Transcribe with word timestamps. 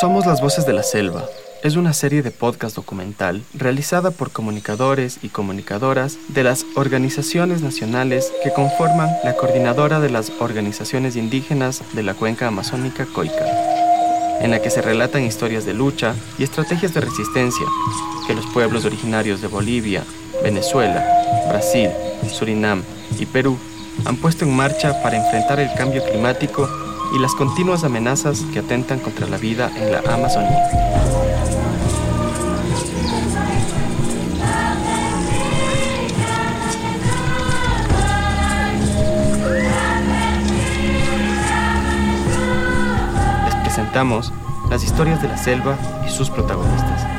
Somos 0.00 0.24
las 0.24 0.40
Voces 0.40 0.64
de 0.64 0.72
la 0.72 0.82
Selva. 0.82 1.26
Es 1.62 1.76
una 1.76 1.92
serie 1.92 2.22
de 2.22 2.30
podcast 2.30 2.74
documental 2.74 3.42
realizada 3.52 4.10
por 4.10 4.30
comunicadores 4.30 5.18
y 5.20 5.28
comunicadoras 5.28 6.16
de 6.28 6.42
las 6.42 6.64
organizaciones 6.74 7.60
nacionales 7.60 8.32
que 8.42 8.50
conforman 8.50 9.10
la 9.24 9.36
coordinadora 9.36 10.00
de 10.00 10.08
las 10.08 10.32
organizaciones 10.40 11.16
indígenas 11.16 11.82
de 11.92 12.02
la 12.02 12.14
cuenca 12.14 12.46
amazónica 12.46 13.04
Coica, 13.12 13.44
en 14.40 14.50
la 14.52 14.62
que 14.62 14.70
se 14.70 14.80
relatan 14.80 15.24
historias 15.24 15.66
de 15.66 15.74
lucha 15.74 16.14
y 16.38 16.44
estrategias 16.44 16.94
de 16.94 17.02
resistencia 17.02 17.66
que 18.26 18.34
los 18.34 18.46
pueblos 18.46 18.86
originarios 18.86 19.42
de 19.42 19.48
Bolivia, 19.48 20.02
Venezuela, 20.42 21.04
Brasil, 21.46 21.90
Surinam 22.32 22.82
y 23.18 23.26
Perú 23.26 23.58
han 24.06 24.16
puesto 24.16 24.46
en 24.46 24.56
marcha 24.56 25.02
para 25.02 25.18
enfrentar 25.18 25.60
el 25.60 25.74
cambio 25.74 26.02
climático 26.02 26.89
y 27.12 27.18
las 27.18 27.34
continuas 27.34 27.84
amenazas 27.84 28.42
que 28.52 28.60
atentan 28.60 29.00
contra 29.00 29.26
la 29.26 29.36
vida 29.36 29.70
en 29.76 29.92
la 29.92 29.98
Amazonía. 30.00 30.68
Les 43.46 43.54
presentamos 43.56 44.32
las 44.68 44.84
historias 44.84 45.20
de 45.20 45.28
la 45.28 45.36
selva 45.36 45.76
y 46.06 46.10
sus 46.10 46.30
protagonistas. 46.30 47.09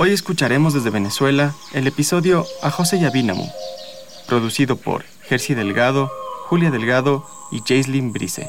Hoy 0.00 0.12
escucharemos 0.12 0.74
desde 0.74 0.90
Venezuela 0.90 1.56
el 1.72 1.88
episodio 1.88 2.46
A 2.62 2.70
José 2.70 3.00
Yavinamu, 3.00 3.50
producido 4.28 4.76
por 4.76 5.04
Jersey 5.22 5.56
Delgado, 5.56 6.08
Julia 6.46 6.70
Delgado 6.70 7.26
y 7.50 7.62
Jaislyn 7.66 8.12
Brice. 8.12 8.48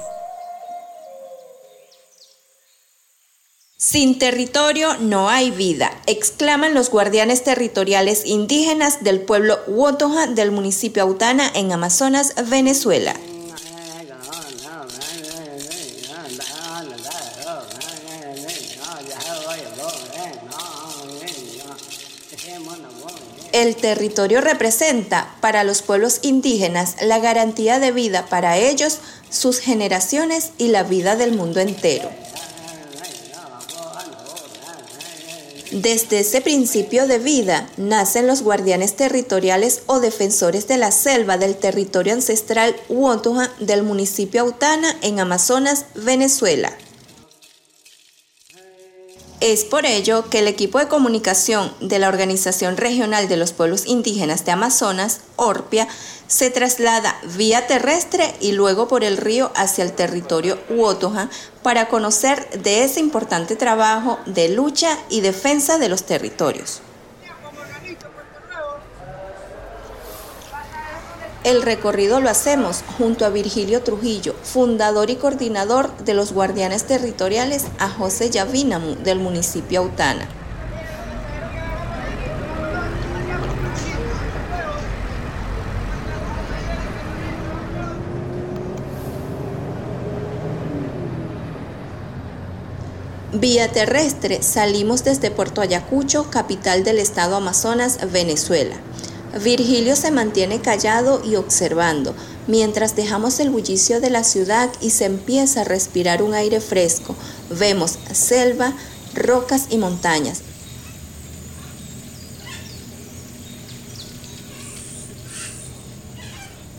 Sin 3.77 4.20
territorio 4.20 4.95
no 5.00 5.27
hay 5.30 5.50
vida, 5.50 5.89
exclaman 6.05 6.75
los 6.75 6.92
guardianes 6.92 7.44
territoriales 7.44 8.27
indígenas 8.27 9.03
del 9.03 9.22
pueblo 9.22 9.58
Wotoja 9.66 10.27
del 10.27 10.52
municipio 10.52 11.02
Autana 11.02 11.50
en 11.55 11.72
Amazonas, 11.72 12.36
Venezuela. 12.47 13.16
El 23.52 23.75
territorio 23.75 24.42
representa 24.42 25.36
para 25.42 25.64
los 25.64 25.81
pueblos 25.81 26.19
indígenas 26.22 26.95
la 27.02 27.19
garantía 27.19 27.80
de 27.80 27.92
vida 27.92 28.28
para 28.28 28.58
ellos, 28.58 29.00
sus 29.30 29.59
generaciones 29.59 30.52
y 30.58 30.67
la 30.67 30.83
vida 30.83 31.16
del 31.16 31.33
mundo 31.33 31.59
entero. 31.59 32.09
Desde 35.72 36.22
ese 36.22 36.42
principio 36.42 37.05
de 37.05 37.20
vida 37.20 37.70
nacen 37.77 38.25
los 38.25 38.42
guardianes 38.42 38.95
territoriales 38.95 39.81
o 39.86 40.00
defensores 40.00 40.67
de 40.67 40.77
la 40.77 40.92
selva 40.92 41.38
del 41.38 41.55
territorio 41.55 42.14
ancestral 42.14 42.75
Uotoja 42.88 43.52
del 43.59 43.83
municipio 43.83 44.42
Autana 44.42 44.95
en 45.03 45.20
Amazonas, 45.20 45.86
Venezuela. 45.94 46.75
Es 49.42 49.64
por 49.64 49.86
ello 49.86 50.30
que 50.30 50.40
el 50.40 50.50
equipo 50.50 50.80
de 50.80 50.90
comunicación 50.90 51.73
de 51.80 51.98
la 51.98 52.09
Organización 52.09 52.76
Regional 52.76 53.30
de 53.30 53.38
los 53.38 53.54
Pueblos 53.54 53.86
Indígenas 53.86 54.44
de 54.44 54.52
Amazonas, 54.52 55.22
ORPIA, 55.38 55.88
se 56.28 56.50
traslada 56.50 57.18
vía 57.38 57.66
terrestre 57.66 58.36
y 58.42 58.52
luego 58.52 58.90
por 58.90 59.06
el 59.06 59.16
río 59.16 59.50
hacia 59.56 59.86
el 59.86 59.94
territorio 59.94 60.60
Uotoja 60.70 61.30
para 61.64 61.88
conocer 61.88 62.50
de 62.62 62.84
ese 62.84 63.00
importante 63.00 63.56
trabajo 63.56 64.20
de 64.26 64.49
lucha 64.49 64.98
y 65.10 65.22
defensa 65.22 65.78
de 65.78 65.88
los 65.88 66.04
territorios. 66.04 66.82
El 71.49 71.64
recorrido 71.64 72.21
lo 72.21 72.30
hacemos 72.30 72.83
junto 72.99 73.26
a 73.26 73.30
Virgilio 73.30 73.82
Trujillo, 73.82 74.36
fundador 74.43 75.10
y 75.10 75.15
coordinador 75.15 75.98
de 75.98 76.14
los 76.14 76.32
Guardianes 76.32 76.86
Territoriales, 76.86 77.65
a 77.80 77.89
José 77.89 78.30
Yavinamu 78.30 78.93
del 78.98 79.17
municipio 79.17 79.80
Autana. 79.80 80.27
Vía 93.33 93.71
terrestre 93.71 94.43
salimos 94.43 95.04
desde 95.04 95.31
Puerto 95.31 95.61
Ayacucho, 95.61 96.30
capital 96.30 96.83
del 96.83 96.99
estado 96.99 97.37
Amazonas, 97.37 97.98
Venezuela. 98.11 98.76
Virgilio 99.38 99.95
se 99.95 100.10
mantiene 100.10 100.60
callado 100.60 101.22
y 101.23 101.36
observando, 101.36 102.16
mientras 102.48 102.95
dejamos 102.95 103.40
el 103.40 103.52
bullicio 103.52 104.02
de 104.02 104.10
la 104.10 104.23
ciudad 104.23 104.72
y 104.82 104.90
se 104.90 105.06
empieza 105.06 105.62
a 105.62 105.66
respirar 105.66 106.23
un 106.23 106.34
aire 106.34 106.60
fresco. 106.60 107.16
Vemos 107.52 108.00
selva, 108.12 108.73
rocas 109.14 109.67
y 109.70 109.78
montañas. 109.78 110.42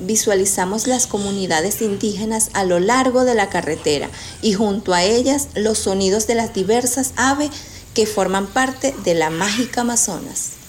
Visualizamos 0.01 0.89
las 0.89 1.07
comunidades 1.07 1.83
indígenas 1.83 2.51
a 2.55 2.65
lo 2.65 2.81
largo 2.81 3.25
de 3.25 3.37
la 3.37 3.49
carretera 3.49 4.11
y 4.43 4.55
junto 4.55 4.93
a 4.93 5.05
ellas 5.05 5.49
los 5.55 5.79
sonidos 5.79 6.27
de 6.27 6.35
las 6.35 6.53
diversas 6.53 7.13
aves 7.15 7.51
que 7.95 8.07
forman 8.07 8.49
parte 8.49 8.93
de 9.05 9.15
la 9.15 9.31
mágica 9.31 9.83
Amazonas 9.83 10.60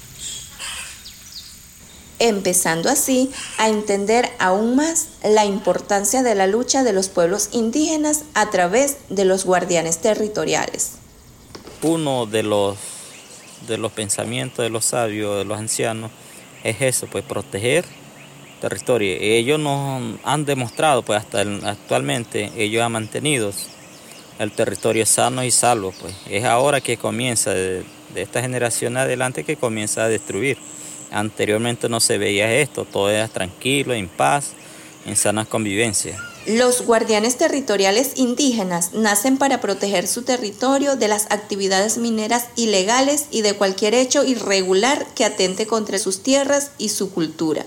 empezando 2.21 2.89
así 2.89 3.31
a 3.57 3.67
entender 3.67 4.29
aún 4.39 4.75
más 4.75 5.07
la 5.23 5.45
importancia 5.45 6.21
de 6.21 6.35
la 6.35 6.45
lucha 6.47 6.83
de 6.83 6.93
los 6.93 7.09
pueblos 7.09 7.49
indígenas 7.51 8.23
a 8.35 8.49
través 8.51 8.97
de 9.09 9.25
los 9.25 9.43
guardianes 9.43 9.97
territoriales. 9.97 10.93
Uno 11.81 12.27
de 12.27 12.43
los, 12.43 12.77
de 13.67 13.79
los 13.79 13.91
pensamientos 13.91 14.63
de 14.63 14.69
los 14.69 14.85
sabios, 14.85 15.39
de 15.39 15.45
los 15.45 15.57
ancianos, 15.57 16.11
es 16.63 16.79
eso, 16.81 17.07
pues 17.07 17.23
proteger 17.23 17.85
territorio. 18.61 19.17
Ellos 19.19 19.59
nos 19.59 20.19
han 20.23 20.45
demostrado, 20.45 21.01
pues 21.01 21.19
hasta 21.19 21.41
actualmente, 21.41 22.51
ellos 22.55 22.83
han 22.83 22.91
mantenido 22.91 23.51
el 24.37 24.51
territorio 24.51 25.07
sano 25.07 25.43
y 25.43 25.49
salvo. 25.49 25.91
Pues 25.99 26.13
es 26.29 26.45
ahora 26.45 26.79
que 26.81 26.97
comienza, 26.97 27.51
de, 27.51 27.83
de 28.13 28.21
esta 28.21 28.41
generación 28.41 28.95
adelante, 28.95 29.43
que 29.43 29.57
comienza 29.57 30.03
a 30.03 30.07
destruir. 30.07 30.59
Anteriormente 31.11 31.89
no 31.89 31.99
se 31.99 32.17
veía 32.17 32.53
esto, 32.55 32.85
todo 32.85 33.09
era 33.09 33.27
tranquilo, 33.27 33.93
en 33.93 34.07
paz, 34.07 34.51
en 35.05 35.17
sana 35.17 35.45
convivencia. 35.45 36.17
Los 36.47 36.83
guardianes 36.85 37.37
territoriales 37.37 38.13
indígenas 38.15 38.93
nacen 38.93 39.37
para 39.37 39.61
proteger 39.61 40.07
su 40.07 40.23
territorio 40.23 40.95
de 40.95 41.07
las 41.07 41.27
actividades 41.29 41.97
mineras 41.97 42.47
ilegales 42.55 43.25
y 43.29 43.41
de 43.41 43.53
cualquier 43.53 43.93
hecho 43.93 44.23
irregular 44.23 45.05
que 45.13 45.25
atente 45.25 45.67
contra 45.67 45.99
sus 45.99 46.23
tierras 46.23 46.71
y 46.79 46.89
su 46.89 47.11
cultura. 47.11 47.65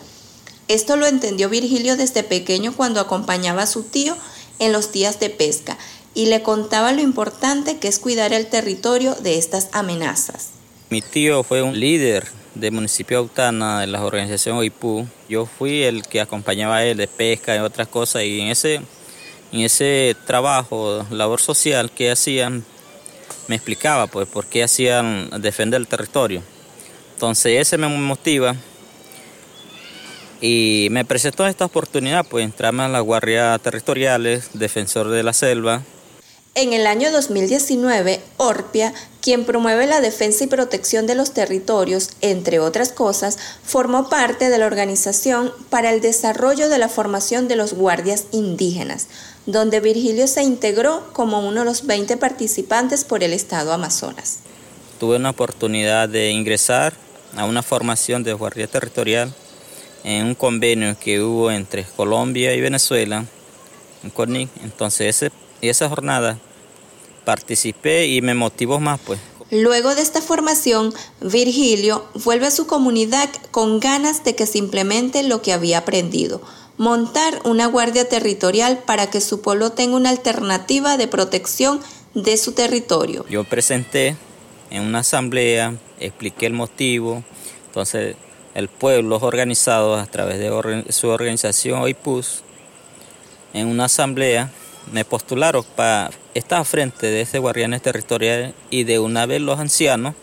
Esto 0.66 0.96
lo 0.96 1.06
entendió 1.06 1.48
Virgilio 1.50 1.96
desde 1.96 2.24
pequeño 2.24 2.74
cuando 2.74 2.98
acompañaba 2.98 3.62
a 3.62 3.66
su 3.66 3.82
tío 3.84 4.16
en 4.58 4.72
los 4.72 4.90
días 4.90 5.20
de 5.20 5.30
pesca 5.30 5.78
y 6.14 6.26
le 6.26 6.42
contaba 6.42 6.92
lo 6.92 7.02
importante 7.02 7.76
que 7.78 7.88
es 7.88 7.98
cuidar 7.98 8.32
el 8.32 8.46
territorio 8.46 9.14
de 9.14 9.36
estas 9.38 9.68
amenazas. 9.72 10.48
Mi 10.90 11.02
tío 11.02 11.42
fue 11.42 11.62
un 11.62 11.78
líder 11.78 12.26
del 12.54 12.72
municipio 12.72 13.18
de 13.18 13.22
Autana, 13.22 13.80
de 13.80 13.86
la 13.86 14.04
organización 14.04 14.56
OIPU. 14.56 15.06
Yo 15.28 15.46
fui 15.46 15.82
el 15.82 16.02
que 16.02 16.20
acompañaba 16.20 16.76
a 16.76 16.84
él 16.84 16.96
de 16.96 17.08
pesca 17.08 17.56
y 17.56 17.58
otras 17.58 17.88
cosas 17.88 18.22
y 18.22 18.40
en 18.40 18.48
ese, 18.48 18.76
en 19.52 19.60
ese 19.60 20.16
trabajo, 20.26 21.06
labor 21.10 21.40
social 21.40 21.90
que 21.90 22.10
hacían, 22.10 22.64
me 23.48 23.56
explicaba 23.56 24.06
pues 24.06 24.28
por 24.28 24.46
qué 24.46 24.62
hacían 24.62 25.30
defender 25.40 25.80
el 25.80 25.86
territorio. 25.86 26.42
Entonces 27.14 27.60
ese 27.60 27.78
me 27.78 27.88
motiva 27.88 28.56
y 30.40 30.88
me 30.90 31.04
presentó 31.04 31.46
esta 31.46 31.64
oportunidad 31.64 32.26
pues 32.26 32.44
entrarme 32.44 32.82
a 32.82 32.88
las 32.88 33.02
guardias 33.02 33.60
territoriales, 33.60 34.50
defensor 34.52 35.08
de 35.08 35.22
la 35.22 35.32
selva, 35.32 35.82
en 36.54 36.72
el 36.72 36.86
año 36.86 37.10
2019, 37.10 38.20
Orpia, 38.36 38.94
quien 39.20 39.44
promueve 39.44 39.86
la 39.86 40.00
defensa 40.00 40.44
y 40.44 40.46
protección 40.46 41.06
de 41.06 41.16
los 41.16 41.32
territorios, 41.32 42.10
entre 42.20 42.60
otras 42.60 42.92
cosas, 42.92 43.38
formó 43.64 44.08
parte 44.08 44.48
de 44.48 44.58
la 44.58 44.66
Organización 44.66 45.52
para 45.68 45.92
el 45.92 46.00
Desarrollo 46.00 46.68
de 46.68 46.78
la 46.78 46.88
Formación 46.88 47.48
de 47.48 47.56
los 47.56 47.74
Guardias 47.74 48.26
Indígenas, 48.30 49.08
donde 49.46 49.80
Virgilio 49.80 50.28
se 50.28 50.42
integró 50.42 51.12
como 51.12 51.40
uno 51.40 51.60
de 51.60 51.66
los 51.66 51.86
20 51.86 52.16
participantes 52.18 53.04
por 53.04 53.24
el 53.24 53.32
Estado 53.32 53.72
Amazonas. 53.72 54.38
Tuve 55.00 55.16
una 55.16 55.30
oportunidad 55.30 56.08
de 56.08 56.30
ingresar 56.30 56.94
a 57.36 57.46
una 57.46 57.64
formación 57.64 58.22
de 58.22 58.32
guardia 58.32 58.68
territorial 58.68 59.34
en 60.04 60.26
un 60.26 60.34
convenio 60.34 60.96
que 61.00 61.20
hubo 61.20 61.50
entre 61.50 61.84
Colombia 61.96 62.54
y 62.54 62.60
Venezuela, 62.60 63.24
en 64.04 64.10
CONIC. 64.10 64.50
Entonces 64.62 65.16
ese, 65.16 65.32
esa 65.68 65.88
jornada 65.88 66.38
participé 67.24 68.06
y 68.06 68.22
me 68.22 68.34
motivó 68.34 68.80
más 68.80 69.00
pues. 69.00 69.18
Luego 69.50 69.94
de 69.94 70.02
esta 70.02 70.20
formación, 70.20 70.92
Virgilio 71.20 72.06
vuelve 72.24 72.46
a 72.46 72.50
su 72.50 72.66
comunidad 72.66 73.28
con 73.50 73.78
ganas 73.78 74.24
de 74.24 74.34
que 74.34 74.46
se 74.46 74.58
implemente 74.58 75.22
lo 75.22 75.42
que 75.42 75.52
había 75.52 75.78
aprendido, 75.78 76.40
montar 76.76 77.40
una 77.44 77.66
guardia 77.66 78.08
territorial 78.08 78.82
para 78.84 79.10
que 79.10 79.20
su 79.20 79.42
pueblo 79.42 79.70
tenga 79.70 79.96
una 79.96 80.10
alternativa 80.10 80.96
de 80.96 81.08
protección 81.08 81.80
de 82.14 82.36
su 82.36 82.52
territorio. 82.52 83.24
Yo 83.28 83.44
presenté 83.44 84.16
en 84.70 84.82
una 84.82 85.00
asamblea, 85.00 85.74
expliqué 86.00 86.46
el 86.46 86.54
motivo, 86.54 87.22
entonces 87.66 88.16
el 88.54 88.68
pueblo, 88.68 89.08
los 89.10 89.22
organizados 89.22 90.00
a 90.00 90.06
través 90.06 90.38
de 90.38 90.84
su 90.90 91.08
organización 91.08 91.80
OIPUS, 91.82 92.42
en 93.52 93.68
una 93.68 93.84
asamblea 93.84 94.50
me 94.92 95.04
postularon 95.04 95.64
para 95.76 96.10
estar 96.34 96.64
frente 96.64 97.06
de 97.06 97.22
ese 97.22 97.38
guardianes 97.38 97.82
territorial 97.82 98.54
y 98.70 98.84
de 98.84 98.98
una 98.98 99.26
vez 99.26 99.40
los 99.40 99.58
ancianos 99.58 100.14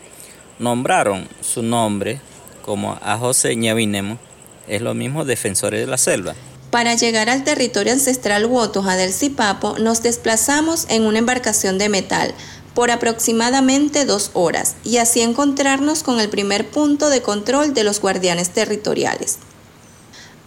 nombraron 0.60 1.28
su 1.42 1.64
nombre 1.64 2.22
como 2.62 2.98
a 3.02 3.18
José 3.18 3.56
Ñavinemo, 3.56 4.20
es 4.68 4.82
lo 4.82 4.94
mismo 4.94 5.26
defensores 5.26 5.80
de 5.80 5.88
la 5.88 5.98
selva. 5.98 6.36
Para 6.70 6.96
llegar 6.96 7.30
al 7.30 7.44
territorio 7.44 7.92
ancestral 7.92 8.46
Wotoja 8.46 8.96
del 8.96 9.12
Zipapo, 9.12 9.78
nos 9.78 10.04
desplazamos 10.04 10.86
en 10.90 11.06
una 11.06 11.20
embarcación 11.20 11.78
de 11.78 11.90
metal 11.90 12.34
por 12.74 12.92
aproximadamente 12.92 14.06
dos 14.06 14.32
horas 14.34 14.76
y 14.86 14.98
así 14.98 15.22
encontrarnos 15.22 16.04
con 16.04 16.22
el 16.22 16.30
primer 16.30 16.70
punto 16.70 17.10
de 17.10 17.22
control 17.22 17.74
de 17.74 17.84
los 17.84 18.00
guardianes 18.00 18.52
territoriales. 18.52 19.40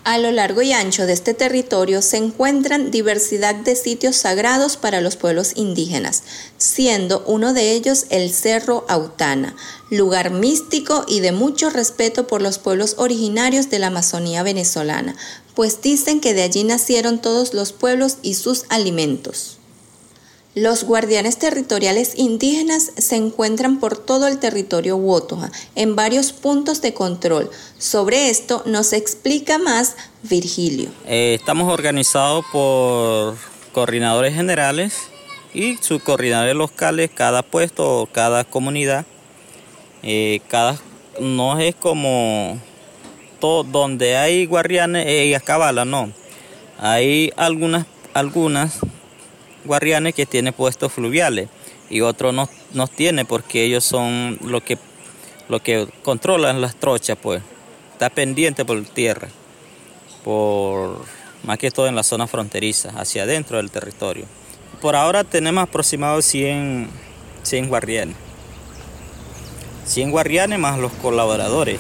A 0.05 0.19
lo 0.19 0.31
largo 0.33 0.61
y 0.61 0.71
ancho 0.71 1.07
de 1.07 1.15
este 1.15 1.33
territorio 1.33 2.03
se 2.03 2.19
encuentran 2.19 2.91
diversidad 2.91 3.55
de 3.55 3.75
sitios 3.75 4.17
sagrados 4.17 4.77
para 4.77 5.01
los 5.01 5.17
pueblos 5.17 5.53
indígenas, 5.57 6.25
siendo 6.59 7.25
uno 7.27 7.55
de 7.55 7.73
ellos 7.73 8.05
el 8.11 8.31
Cerro 8.31 8.85
Autana, 8.87 9.57
lugar 9.89 10.31
místico 10.31 11.07
y 11.09 11.21
de 11.21 11.33
mucho 11.33 11.71
respeto 11.71 12.27
por 12.27 12.43
los 12.43 12.59
pueblos 12.59 12.97
originarios 12.99 13.71
de 13.71 13.79
la 13.79 13.87
Amazonía 13.87 14.43
venezolana, 14.43 15.17
pues 15.55 15.81
dicen 15.81 16.21
que 16.21 16.35
de 16.35 16.43
allí 16.43 16.65
nacieron 16.65 17.19
todos 17.19 17.55
los 17.55 17.73
pueblos 17.73 18.19
y 18.21 18.35
sus 18.35 18.67
alimentos. 18.69 19.57
Los 20.57 20.85
guardianes 20.85 21.41
territoriales 21.41 22.13
indígenas 22.17 22.93
se 22.97 23.17
encuentran 23.17 23.81
por 23.81 23.97
todo 23.99 24.29
el 24.29 24.39
territorio 24.39 24.97
Wotoja, 24.97 25.51
en 25.75 25.97
varios 25.97 26.33
puntos 26.33 26.81
de 26.81 26.95
control. 26.95 27.51
Sobre 27.77 28.31
esto 28.31 28.63
nos 28.65 28.93
explica 28.93 29.59
más 29.59 29.97
Virgilio. 30.23 30.91
Eh, 31.09 31.35
estamos 31.35 31.73
organizados 31.73 32.45
por 32.53 33.37
coordinadores 33.73 34.33
generales 34.33 34.95
y 35.53 35.77
subcoordinadores 35.79 36.55
locales, 36.55 37.11
cada 37.13 37.43
puesto 37.43 38.09
cada 38.13 38.45
comunidad. 38.45 39.07
Eh, 40.05 40.41
cada, 40.47 40.79
no 41.19 41.59
es 41.59 41.75
como 41.75 42.61
todo, 43.41 43.65
donde 43.65 44.17
hay 44.17 44.47
guardianes 44.47 45.05
y 45.09 45.35
cabala, 45.45 45.85
no. 45.85 46.13
Hay 46.79 47.33
algunas, 47.37 47.87
algunas 48.13 48.79
guardianes 49.65 50.15
que 50.15 50.27
tienen 50.27 50.53
puestos 50.53 50.93
fluviales 50.93 51.49
y 51.91 52.01
otros 52.01 52.35
no, 52.35 52.49
no 52.73 52.87
tiene 52.87 53.25
porque 53.25 53.65
ellos 53.65 53.85
son 53.85 54.39
lo 54.43 54.63
que, 54.63 54.79
lo 55.49 55.63
que 55.63 55.89
controlan 56.03 56.61
las 56.61 56.77
trochas, 56.77 57.17
pues. 57.21 57.43
Está 57.93 58.11
pendiente 58.11 58.65
por 58.65 58.83
tierra, 58.85 59.29
por 60.25 61.05
más 61.45 61.59
que 61.59 61.71
todo 61.71 61.87
en 61.87 61.95
la 61.95 62.03
zona 62.03 62.27
fronteriza, 62.27 62.91
hacia 62.97 63.23
adentro 63.23 63.59
del 63.59 63.71
territorio. 63.71 64.27
Por 64.81 64.97
ahora 64.97 65.23
tenemos 65.23 65.63
aproximadamente 65.63 66.29
100, 66.29 66.91
100 67.43 67.69
guardianes. 67.69 68.17
100 69.87 70.11
guardianes 70.11 70.59
más 70.59 70.79
los 70.79 70.93
colaboradores. 70.93 71.79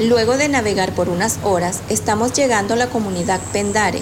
Luego 0.00 0.38
de 0.38 0.48
navegar 0.48 0.94
por 0.94 1.10
unas 1.10 1.38
horas, 1.44 1.80
estamos 1.90 2.32
llegando 2.32 2.72
a 2.72 2.76
la 2.78 2.88
comunidad 2.88 3.38
Pendare. 3.52 4.00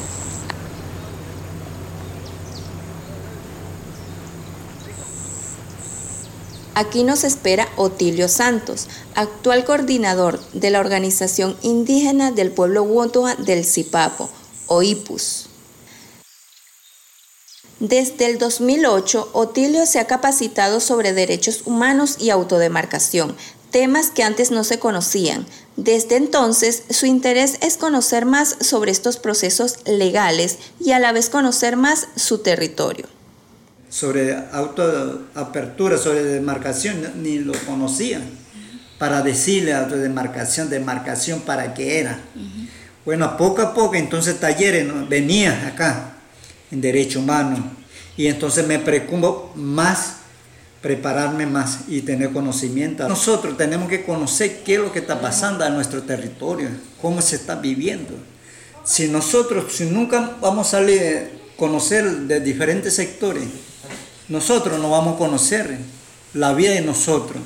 Aquí 6.77 7.03
nos 7.03 7.25
espera 7.25 7.69
Otilio 7.75 8.29
Santos, 8.29 8.87
actual 9.17 9.65
coordinador 9.65 10.39
de 10.53 10.71
la 10.71 10.79
organización 10.79 11.57
indígena 11.63 12.31
del 12.31 12.53
pueblo 12.53 12.85
Wotoa 12.85 13.35
del 13.35 13.65
Zipapo, 13.65 14.31
OIPUS. 14.69 15.47
Desde 17.81 18.27
el 18.27 18.39
2008, 18.39 19.31
Otilio 19.33 19.85
se 19.85 19.99
ha 19.99 20.07
capacitado 20.07 20.79
sobre 20.79 21.13
derechos 21.13 21.63
humanos 21.65 22.19
y 22.21 22.31
autodemarcación, 22.31 23.37
temas 23.73 24.11
que 24.11 24.23
antes 24.23 24.53
no 24.53 24.63
se 24.63 24.79
conocían. 24.79 25.45
Desde 25.79 26.17
entonces, 26.17 26.83
su 26.91 27.07
interés 27.07 27.59
es 27.63 27.77
conocer 27.77 28.27
más 28.27 28.57
sobre 28.61 28.91
estos 28.91 29.17
procesos 29.17 29.77
legales 29.87 30.59
y 30.81 30.91
a 30.91 30.99
la 30.99 31.13
vez 31.13 31.31
conocer 31.31 31.77
más 31.77 32.09
su 32.17 32.39
territorio. 32.39 33.07
Sobre 33.89 34.37
autoapertura, 34.51 35.97
sobre 35.97 36.25
demarcación, 36.25 37.23
ni 37.23 37.39
lo 37.39 37.53
conocían. 37.65 38.25
Para 38.99 39.23
decirle 39.23 39.73
autodemarcación, 39.73 40.69
demarcación 40.69 41.43
para 41.43 41.73
qué 41.75 42.01
era. 42.01 42.19
Bueno, 43.05 43.37
poco 43.37 43.63
a 43.63 43.73
poco, 43.73 43.95
entonces 43.95 44.41
talleres 44.41 44.85
venía 45.09 45.69
acá 45.69 46.17
en 46.73 46.81
derecho 46.81 47.21
humano 47.21 47.71
y 48.17 48.27
entonces 48.27 48.67
me 48.67 48.81
preocupo 48.81 49.53
más 49.55 50.17
prepararme 50.81 51.47
más 51.47 51.81
y 51.89 52.03
tener 52.03 52.33
conocimiento. 52.33 53.09
Nosotros 53.09 53.57
tenemos 53.57 53.89
que 53.89 54.05
conocer 54.05 54.63
qué 54.65 54.75
es 54.75 54.81
lo 54.81 54.93
que 54.93 55.01
está 55.01 55.21
pasando 55.21 55.65
en 55.65 55.75
nuestro 55.75 56.03
territorio, 56.03 56.69
cómo 57.03 57.21
se 57.21 57.37
está 57.37 57.57
viviendo. 57.57 58.15
Si 58.85 59.09
nosotros, 59.09 59.73
si 59.73 59.85
nunca 59.85 60.37
vamos 60.41 60.75
a 60.75 60.81
conocer 61.57 62.05
de 62.05 62.41
diferentes 62.41 62.95
sectores, 62.95 63.45
nosotros 64.29 64.79
no 64.79 64.91
vamos 64.91 65.15
a 65.15 65.19
conocer 65.19 65.79
la 66.35 66.53
vida 66.53 66.73
de 66.73 66.83
nosotros. 66.83 67.43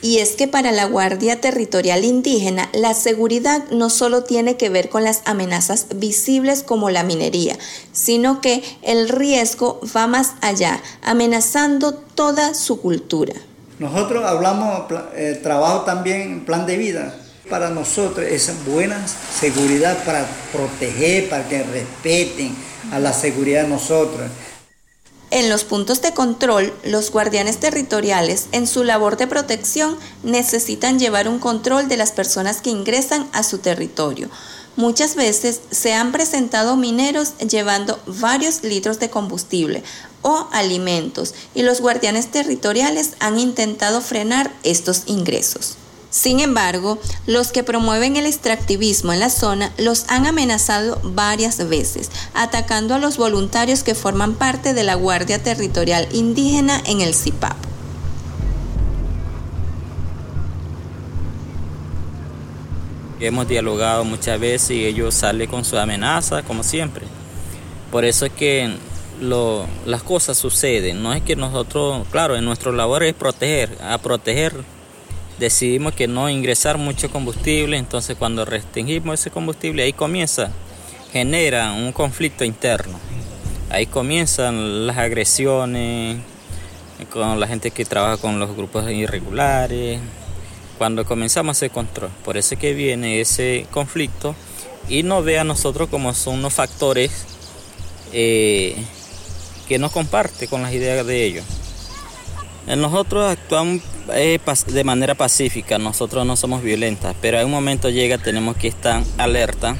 Y 0.00 0.18
es 0.18 0.36
que 0.36 0.46
para 0.46 0.70
la 0.70 0.84
Guardia 0.84 1.40
Territorial 1.40 2.04
Indígena, 2.04 2.68
la 2.72 2.94
seguridad 2.94 3.64
no 3.70 3.90
solo 3.90 4.22
tiene 4.22 4.56
que 4.56 4.68
ver 4.68 4.88
con 4.88 5.02
las 5.02 5.22
amenazas 5.24 5.86
visibles 5.96 6.62
como 6.62 6.90
la 6.90 7.02
minería, 7.02 7.58
sino 7.92 8.40
que 8.40 8.62
el 8.82 9.08
riesgo 9.08 9.80
va 9.96 10.06
más 10.06 10.34
allá, 10.40 10.80
amenazando 11.02 11.94
toda 11.94 12.54
su 12.54 12.80
cultura. 12.80 13.34
Nosotros 13.80 14.24
hablamos, 14.24 14.84
eh, 15.14 15.38
trabajo 15.42 15.82
también 15.82 16.44
plan 16.44 16.66
de 16.66 16.76
vida. 16.76 17.14
Para 17.50 17.70
nosotros 17.70 18.26
es 18.26 18.52
buena 18.66 19.06
seguridad 19.08 20.04
para 20.04 20.26
proteger, 20.52 21.28
para 21.28 21.48
que 21.48 21.62
respeten 21.62 22.54
a 22.92 22.98
la 22.98 23.12
seguridad 23.12 23.62
de 23.62 23.68
nosotros. 23.68 24.28
En 25.30 25.50
los 25.50 25.64
puntos 25.64 26.00
de 26.00 26.14
control, 26.14 26.72
los 26.84 27.10
guardianes 27.10 27.58
territoriales, 27.58 28.46
en 28.52 28.66
su 28.66 28.82
labor 28.82 29.18
de 29.18 29.26
protección, 29.26 29.98
necesitan 30.22 30.98
llevar 30.98 31.28
un 31.28 31.38
control 31.38 31.86
de 31.86 31.98
las 31.98 32.12
personas 32.12 32.62
que 32.62 32.70
ingresan 32.70 33.28
a 33.32 33.42
su 33.42 33.58
territorio. 33.58 34.30
Muchas 34.76 35.16
veces 35.16 35.60
se 35.70 35.92
han 35.92 36.12
presentado 36.12 36.76
mineros 36.76 37.34
llevando 37.38 38.00
varios 38.06 38.62
litros 38.62 39.00
de 39.00 39.10
combustible 39.10 39.82
o 40.22 40.48
alimentos 40.52 41.34
y 41.54 41.62
los 41.62 41.80
guardianes 41.80 42.30
territoriales 42.30 43.10
han 43.18 43.38
intentado 43.38 44.00
frenar 44.00 44.52
estos 44.62 45.02
ingresos. 45.06 45.76
Sin 46.10 46.40
embargo, 46.40 46.98
los 47.26 47.52
que 47.52 47.62
promueven 47.62 48.16
el 48.16 48.24
extractivismo 48.24 49.12
en 49.12 49.20
la 49.20 49.28
zona 49.28 49.72
los 49.76 50.06
han 50.08 50.26
amenazado 50.26 50.98
varias 51.04 51.68
veces, 51.68 52.10
atacando 52.32 52.94
a 52.94 52.98
los 52.98 53.18
voluntarios 53.18 53.82
que 53.82 53.94
forman 53.94 54.34
parte 54.34 54.72
de 54.72 54.84
la 54.84 54.94
Guardia 54.94 55.42
Territorial 55.42 56.08
Indígena 56.12 56.82
en 56.86 57.02
el 57.02 57.14
CIPAP. 57.14 57.56
Hemos 63.20 63.48
dialogado 63.48 64.04
muchas 64.04 64.40
veces 64.40 64.70
y 64.70 64.86
ellos 64.86 65.12
salen 65.12 65.50
con 65.50 65.64
su 65.64 65.76
amenaza, 65.76 66.42
como 66.42 66.62
siempre. 66.62 67.04
Por 67.90 68.04
eso 68.04 68.24
es 68.24 68.32
que 68.32 68.76
las 69.84 70.02
cosas 70.04 70.38
suceden. 70.38 71.02
No 71.02 71.12
es 71.12 71.22
que 71.22 71.34
nosotros, 71.34 72.06
claro, 72.12 72.36
en 72.36 72.44
nuestro 72.44 72.72
labor 72.72 73.02
es 73.02 73.14
proteger, 73.14 73.76
a 73.82 73.98
proteger 73.98 74.64
decidimos 75.38 75.94
que 75.94 76.08
no 76.08 76.28
ingresar 76.28 76.78
mucho 76.78 77.10
combustible, 77.10 77.76
entonces 77.76 78.16
cuando 78.16 78.44
restringimos 78.44 79.20
ese 79.20 79.30
combustible 79.30 79.82
ahí 79.82 79.92
comienza, 79.92 80.50
genera 81.12 81.72
un 81.72 81.92
conflicto 81.92 82.44
interno. 82.44 82.98
Ahí 83.70 83.86
comienzan 83.86 84.86
las 84.86 84.96
agresiones 84.96 86.18
con 87.12 87.38
la 87.38 87.46
gente 87.46 87.70
que 87.70 87.84
trabaja 87.84 88.16
con 88.16 88.38
los 88.38 88.56
grupos 88.56 88.90
irregulares, 88.90 90.00
cuando 90.78 91.04
comenzamos 91.04 91.50
a 91.50 91.58
hacer 91.58 91.70
control. 91.70 92.10
Por 92.24 92.36
eso 92.36 92.54
es 92.54 92.60
que 92.60 92.72
viene 92.72 93.20
ese 93.20 93.66
conflicto 93.70 94.34
y 94.88 95.02
nos 95.02 95.24
ve 95.24 95.38
a 95.38 95.44
nosotros 95.44 95.88
como 95.88 96.14
son 96.14 96.36
unos 96.36 96.54
factores 96.54 97.26
eh, 98.12 98.74
que 99.68 99.78
no 99.78 99.90
comparte 99.90 100.48
con 100.48 100.62
las 100.62 100.72
ideas 100.72 101.06
de 101.06 101.24
ellos. 101.24 101.44
Nosotros 102.66 103.30
actuamos 103.30 103.82
eh, 104.14 104.40
de 104.66 104.84
manera 104.84 105.14
pacífica, 105.14 105.78
nosotros 105.78 106.26
no 106.26 106.36
somos 106.36 106.62
violentas, 106.62 107.14
pero 107.20 107.38
en 107.38 107.46
un 107.46 107.52
momento 107.52 107.90
llega, 107.90 108.18
tenemos 108.18 108.56
que 108.56 108.68
estar 108.68 109.02
alerta 109.16 109.76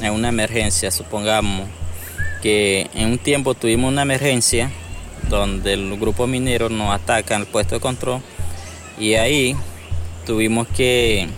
en 0.00 0.12
una 0.12 0.28
emergencia, 0.28 0.90
supongamos 0.90 1.68
que 2.42 2.90
en 2.94 3.12
un 3.12 3.18
tiempo 3.18 3.54
tuvimos 3.54 3.92
una 3.92 4.02
emergencia 4.02 4.70
donde 5.28 5.74
el 5.74 5.98
grupo 5.98 6.26
minero 6.26 6.68
nos 6.68 6.92
ataca 6.92 7.36
el 7.36 7.46
puesto 7.46 7.76
de 7.76 7.80
control 7.80 8.20
y 8.98 9.14
ahí 9.14 9.56
tuvimos 10.26 10.66
que 10.68 11.28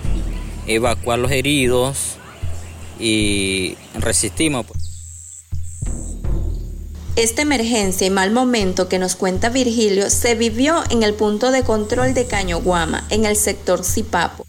evacuar 0.66 1.18
los 1.18 1.30
heridos 1.30 2.16
y 2.98 3.76
resistimos. 3.94 4.66
Esta 7.16 7.42
emergencia 7.42 8.08
y 8.08 8.10
mal 8.10 8.32
momento 8.32 8.88
que 8.88 8.98
nos 8.98 9.14
cuenta 9.14 9.48
Virgilio 9.48 10.10
se 10.10 10.34
vivió 10.34 10.82
en 10.90 11.04
el 11.04 11.14
punto 11.14 11.52
de 11.52 11.62
control 11.62 12.12
de 12.12 12.26
Cañoguama, 12.26 13.06
en 13.08 13.24
el 13.24 13.36
sector 13.36 13.84
Zipapo. 13.84 14.44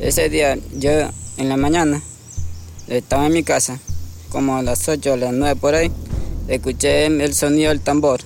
Ese 0.00 0.28
día 0.28 0.58
yo 0.76 0.90
en 1.38 1.48
la 1.48 1.56
mañana 1.56 2.02
estaba 2.86 3.24
en 3.24 3.32
mi 3.32 3.42
casa, 3.42 3.80
como 4.28 4.58
a 4.58 4.62
las 4.62 4.86
8 4.86 5.14
o 5.14 5.16
las 5.16 5.32
9 5.32 5.58
por 5.58 5.74
ahí, 5.74 5.90
escuché 6.48 7.06
el 7.06 7.34
sonido 7.34 7.70
del 7.70 7.80
tambor. 7.80 8.20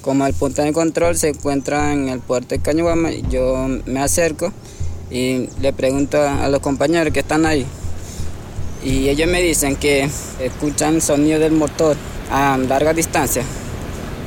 Como 0.00 0.26
el 0.26 0.32
punto 0.32 0.62
de 0.62 0.72
control 0.72 1.18
se 1.18 1.28
encuentra 1.28 1.92
en 1.92 2.08
el 2.08 2.20
puerto 2.20 2.54
de 2.54 2.62
Cañoguama, 2.62 3.10
yo 3.28 3.68
me 3.84 4.00
acerco 4.00 4.50
y 5.10 5.50
le 5.60 5.74
pregunto 5.74 6.22
a 6.22 6.48
los 6.48 6.60
compañeros 6.60 7.12
que 7.12 7.20
están 7.20 7.44
ahí 7.44 7.66
y 8.82 9.08
ellos 9.08 9.28
me 9.28 9.42
dicen 9.42 9.76
que 9.76 10.08
escuchan 10.40 11.00
sonido 11.00 11.38
del 11.38 11.52
motor 11.52 11.96
a 12.30 12.56
larga 12.56 12.94
distancia 12.94 13.42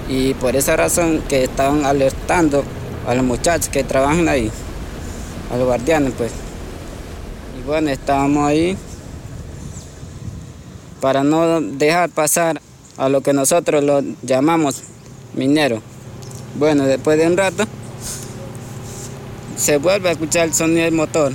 y 0.10 0.34
por 0.36 0.56
esa 0.56 0.76
razón 0.76 1.24
que 1.28 1.44
estaban 1.44 1.86
alertando 1.86 2.64
a 3.08 3.16
los 3.16 3.24
muchachos 3.24 3.70
que 3.70 3.84
trabajan 3.84 4.28
ahí, 4.28 4.52
a 5.52 5.58
los 5.58 5.66
guardianes 5.66 6.14
pues. 6.18 6.32
Y 7.60 7.66
bueno, 7.66 7.90
estábamos 7.90 8.48
ahí 8.48 8.78
para 11.02 11.24
no 11.24 11.62
dejar 11.62 12.10
pasar 12.10 12.62
a 12.98 13.10
lo 13.10 13.22
que 13.22 13.34
nosotros 13.34 13.84
lo 13.84 14.02
llamamos 14.22 14.84
minero. 15.34 15.82
Bueno, 16.58 16.86
después 16.86 17.18
de 17.18 17.28
un 17.28 17.38
rato 17.38 17.66
se 19.58 19.78
vuelve 19.78 20.10
a 20.10 20.12
escuchar 20.12 20.48
el 20.48 20.54
sonido 20.54 20.84
del 20.84 20.94
motor. 20.94 21.32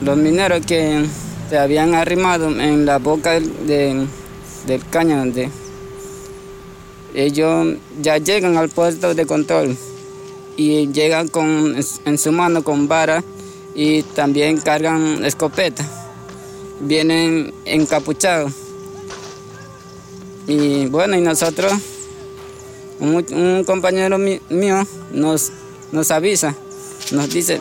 Los 0.00 0.16
mineros 0.16 0.64
que 0.66 1.06
se 1.48 1.58
habían 1.58 1.94
arrimado 1.94 2.48
en 2.48 2.86
la 2.86 2.98
boca 2.98 3.32
del, 3.32 4.08
caño 4.90 5.18
donde 5.18 5.48
ellos 7.14 7.76
ya 8.00 8.18
llegan 8.18 8.56
al 8.56 8.68
puesto 8.68 9.14
de 9.14 9.26
control 9.26 9.76
y 10.56 10.88
llegan 10.88 11.28
con, 11.28 11.76
en 12.04 12.18
su 12.18 12.32
mano 12.32 12.64
con 12.64 12.88
vara 12.88 13.22
y 13.74 14.02
también 14.02 14.58
cargan 14.58 15.24
escopeta. 15.24 15.84
Vienen 16.80 17.54
encapuchados. 17.64 18.52
Y 20.46 20.86
bueno, 20.86 21.16
y 21.16 21.20
nosotros, 21.20 21.72
un, 23.00 23.64
compañero 23.64 24.18
mío 24.18 24.86
nos, 25.12 25.52
nos 25.92 26.10
avisa, 26.10 26.54
nos 27.12 27.30
dice, 27.30 27.60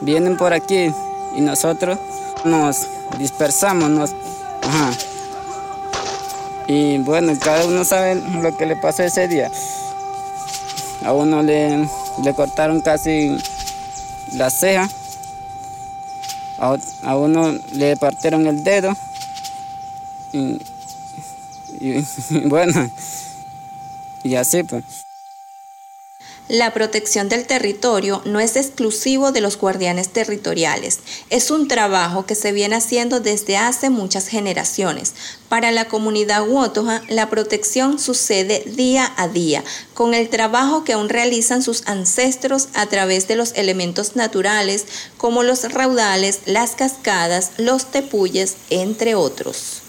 vienen 0.00 0.36
por 0.36 0.52
aquí 0.52 0.88
y 1.36 1.40
nosotros 1.40 1.98
nos 2.44 2.76
dispersamos. 3.18 4.14
Y 6.66 6.98
bueno, 6.98 7.32
cada 7.38 7.66
uno 7.66 7.84
sabe 7.84 8.14
lo 8.14 8.56
que 8.56 8.66
le 8.66 8.76
pasó 8.76 9.02
ese 9.02 9.28
día. 9.28 9.50
A 11.04 11.12
uno 11.12 11.42
le, 11.42 11.86
le 12.22 12.34
cortaron 12.34 12.80
casi 12.80 13.36
la 14.32 14.48
ceja, 14.50 14.88
a, 16.58 17.16
uno 17.16 17.52
le 17.72 17.96
partieron 17.96 18.46
el 18.46 18.64
dedo. 18.64 18.96
y 20.32 20.58
bueno, 22.48 22.90
y 24.22 24.34
así 24.36 24.62
pues. 24.62 24.84
La 26.54 26.72
protección 26.72 27.28
del 27.28 27.48
territorio 27.48 28.22
no 28.26 28.38
es 28.38 28.54
exclusivo 28.54 29.32
de 29.32 29.40
los 29.40 29.58
guardianes 29.58 30.10
territoriales, 30.10 31.00
es 31.28 31.50
un 31.50 31.66
trabajo 31.66 32.26
que 32.26 32.36
se 32.36 32.52
viene 32.52 32.76
haciendo 32.76 33.18
desde 33.18 33.56
hace 33.56 33.90
muchas 33.90 34.28
generaciones. 34.28 35.14
Para 35.48 35.72
la 35.72 35.86
comunidad 35.86 36.48
Wotoja, 36.48 37.02
la 37.08 37.28
protección 37.28 37.98
sucede 37.98 38.62
día 38.66 39.12
a 39.16 39.26
día, 39.26 39.64
con 39.94 40.14
el 40.14 40.28
trabajo 40.28 40.84
que 40.84 40.92
aún 40.92 41.08
realizan 41.08 41.60
sus 41.60 41.82
ancestros 41.88 42.68
a 42.74 42.86
través 42.86 43.26
de 43.26 43.34
los 43.34 43.50
elementos 43.54 44.14
naturales 44.14 44.84
como 45.16 45.42
los 45.42 45.72
raudales, 45.72 46.42
las 46.46 46.76
cascadas, 46.76 47.50
los 47.58 47.90
tepuyes, 47.90 48.54
entre 48.70 49.16
otros. 49.16 49.83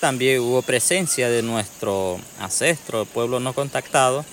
También 0.00 0.40
hubo 0.40 0.62
presencia 0.62 1.28
de 1.28 1.42
nuestro 1.42 2.20
ancestro, 2.38 3.02
el 3.02 3.08
pueblo 3.08 3.40
no 3.40 3.52
contactado, 3.52 4.24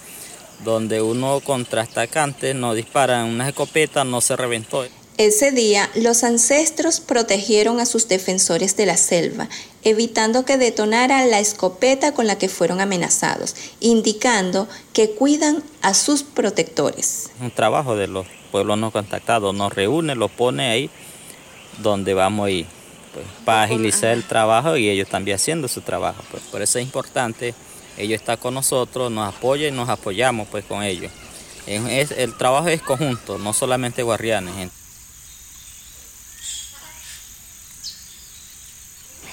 donde 0.64 1.02
uno 1.02 1.40
contra 1.40 1.82
atacantes 1.82 2.54
nos 2.54 2.76
disparan 2.76 3.26
una 3.30 3.50
escopeta, 3.50 4.04
no 4.04 4.22
se 4.22 4.36
reventó. 4.36 4.86
Ese 5.18 5.52
día, 5.52 5.90
los 5.96 6.24
ancestros 6.24 7.00
protegieron 7.00 7.80
a 7.80 7.88
sus 7.88 8.08
defensores 8.08 8.78
de 8.78 8.86
la 8.86 8.98
selva, 8.98 9.50
evitando 9.84 10.46
que 10.46 10.58
detonara 10.58 11.26
la 11.26 11.40
escopeta 11.40 12.14
con 12.14 12.28
la 12.28 12.38
que 12.38 12.50
fueron 12.50 12.80
amenazados, 12.80 13.56
indicando 13.80 14.68
que 14.94 15.12
cuidan 15.12 15.64
a 15.82 15.96
sus 15.96 16.22
protectores. 16.22 17.32
Un 17.42 17.50
trabajo 17.50 17.96
de 17.96 18.08
los 18.08 18.28
pueblos 18.52 18.78
no 18.78 18.92
contactados 18.92 19.56
nos 19.56 19.74
reúne, 19.74 20.14
lo 20.14 20.28
pone 20.28 20.70
ahí 20.70 20.90
donde 21.82 22.14
vamos 22.14 22.48
a 22.48 22.52
ir. 22.52 22.66
Pues, 23.16 23.28
para 23.46 23.64
agilizar 23.64 24.10
el 24.10 24.26
trabajo 24.26 24.76
y 24.76 24.90
ellos 24.90 25.08
también 25.08 25.36
haciendo 25.36 25.70
su 25.70 25.80
trabajo. 25.80 26.22
Pues. 26.30 26.44
Por 26.44 26.62
eso 26.62 26.80
es 26.80 26.86
importante, 26.86 27.56
ellos 27.98 28.20
están 28.20 28.36
con 28.36 28.54
nosotros, 28.54 29.10
nos 29.10 29.34
apoyan 29.34 29.74
y 29.74 29.78
nos 29.78 29.88
apoyamos 29.88 30.50
pues 30.50 30.66
con 30.66 30.84
ellos. 30.84 31.14
el 31.66 32.34
trabajo 32.34 32.68
es 32.68 32.82
conjunto, 32.82 33.38
no 33.38 33.54
solamente 33.54 34.04
guardianes. 34.04 34.70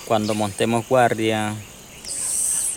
Cuando 0.05 0.35
montemos 0.35 0.89
guardia, 0.89 1.53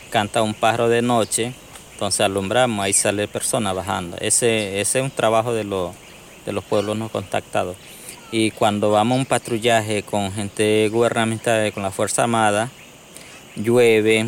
canta 0.10 0.42
un 0.42 0.56
pájaro 0.56 0.90
de 0.90 1.04
noche, 1.04 1.54
entonces 1.94 2.22
alumbramos, 2.22 2.84
ahí 2.84 2.94
sale 2.94 3.28
persona 3.28 3.74
bajando. 3.74 4.18
Ese, 4.20 4.82
ese 4.82 5.00
es 5.00 5.06
un 5.06 5.12
trabajo 5.12 5.54
de, 5.54 5.64
de 5.64 6.52
los 6.52 6.64
pueblos 6.64 6.98
no 6.98 7.10
contactados 7.10 7.78
y 8.32 8.52
cuando 8.52 8.92
vamos 8.92 9.16
a 9.18 9.20
un 9.20 9.26
patrullaje 9.26 10.04
con 10.04 10.32
gente 10.32 10.90
gubernamental, 10.90 11.72
con 11.74 11.84
la 11.84 11.92
Fuerza 11.92 12.24
Armada, 12.24 12.70
llueve, 13.56 14.28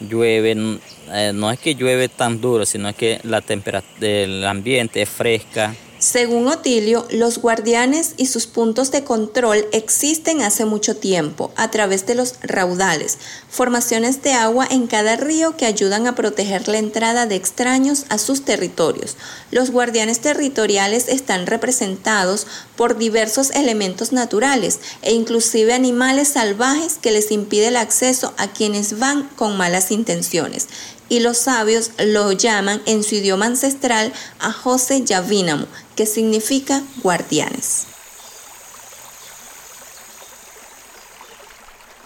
llueve, 0.00 0.78
eh, 1.12 1.32
no 1.34 1.50
es 1.50 1.58
que 1.58 1.74
llueve 1.74 2.08
tan 2.08 2.40
duro, 2.40 2.66
sino 2.66 2.94
que 2.94 3.20
la 3.24 3.40
temperatura 3.40 3.98
del 4.00 4.44
ambiente 4.44 5.02
es 5.02 5.08
fresca, 5.08 5.74
según 5.98 6.46
Otilio, 6.46 7.06
los 7.10 7.38
guardianes 7.38 8.14
y 8.16 8.26
sus 8.26 8.46
puntos 8.46 8.92
de 8.92 9.02
control 9.02 9.66
existen 9.72 10.42
hace 10.42 10.64
mucho 10.64 10.96
tiempo 10.96 11.50
a 11.56 11.70
través 11.70 12.06
de 12.06 12.14
los 12.14 12.34
raudales, 12.40 13.18
formaciones 13.50 14.22
de 14.22 14.32
agua 14.32 14.66
en 14.70 14.86
cada 14.86 15.16
río 15.16 15.56
que 15.56 15.66
ayudan 15.66 16.06
a 16.06 16.14
proteger 16.14 16.68
la 16.68 16.78
entrada 16.78 17.26
de 17.26 17.34
extraños 17.34 18.04
a 18.10 18.18
sus 18.18 18.44
territorios. 18.44 19.16
Los 19.50 19.70
guardianes 19.70 20.20
territoriales 20.20 21.08
están 21.08 21.46
representados 21.46 22.46
por 22.76 22.96
diversos 22.96 23.50
elementos 23.50 24.12
naturales 24.12 24.78
e 25.02 25.12
inclusive 25.12 25.74
animales 25.74 26.28
salvajes 26.28 26.98
que 27.00 27.10
les 27.10 27.32
impide 27.32 27.68
el 27.68 27.76
acceso 27.76 28.34
a 28.36 28.48
quienes 28.48 29.00
van 29.00 29.28
con 29.36 29.56
malas 29.56 29.90
intenciones 29.90 30.68
y 31.08 31.20
los 31.20 31.38
sabios 31.38 31.90
lo 31.98 32.32
llaman 32.32 32.82
en 32.86 33.02
su 33.02 33.16
idioma 33.16 33.46
ancestral 33.46 34.12
a 34.38 34.52
José 34.52 35.04
Yavínamo, 35.04 35.66
que 35.96 36.06
significa 36.06 36.82
guardianes. 37.02 37.86